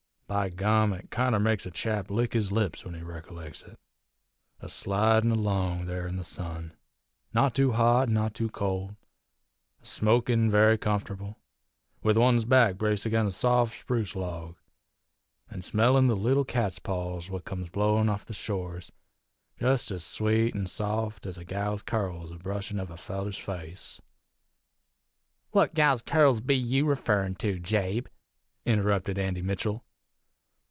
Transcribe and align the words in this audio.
By 0.31 0.47
gum, 0.47 0.93
it 0.93 1.09
kinder 1.11 1.41
makes 1.41 1.65
a 1.65 1.71
chap 1.71 2.09
lick 2.09 2.31
his 2.31 2.53
lips 2.53 2.85
when 2.85 2.93
he 2.93 3.01
rickolecks 3.01 3.67
it, 3.67 3.77
a 4.61 4.69
slidin' 4.69 5.29
along 5.31 5.87
there 5.87 6.07
in 6.07 6.15
the 6.15 6.23
sun, 6.23 6.71
not 7.33 7.53
too 7.53 7.73
hot 7.73 8.07
an' 8.07 8.13
not 8.13 8.33
too 8.33 8.47
cold, 8.49 8.95
a 9.81 9.85
smokin' 9.85 10.49
very 10.49 10.77
comfortable, 10.77 11.37
with 12.01 12.15
one's 12.17 12.45
back 12.45 12.77
braced 12.77 13.05
agin 13.05 13.27
a 13.27 13.31
saft 13.31 13.77
spruce 13.77 14.15
log, 14.15 14.55
an' 15.49 15.63
smellin' 15.63 16.07
the 16.07 16.15
leetle 16.15 16.45
catspaws 16.45 17.29
what 17.29 17.43
comes 17.43 17.67
blowin' 17.67 18.07
off 18.07 18.23
the 18.23 18.33
shores 18.33 18.89
jest 19.59 19.91
ez 19.91 20.05
sweet 20.05 20.55
an' 20.55 20.65
saft 20.65 21.25
ez 21.27 21.37
a 21.37 21.43
gal's 21.43 21.83
currls 21.83 22.31
a 22.31 22.37
brushin' 22.37 22.79
of 22.79 22.89
a 22.89 22.95
feller's 22.95 23.37
face." 23.37 23.99
"What 25.49 25.73
gal's 25.73 26.01
currls 26.01 26.39
be 26.39 26.55
you 26.55 26.85
referrin' 26.85 27.35
to 27.39 27.59
Jabe?" 27.59 28.07
interrupted 28.65 29.19
Andy 29.19 29.41
Mitchell. 29.41 29.83